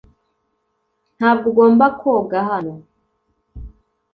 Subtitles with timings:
[1.17, 2.73] Ntabwo ugomba koga hano